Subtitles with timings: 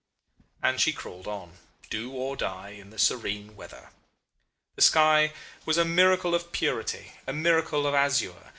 [0.63, 1.59] "And she crawled on,
[1.91, 3.91] do or die, in the serene weather.
[4.75, 5.31] The sky
[5.63, 8.49] was a miracle of purity, a miracle of azure.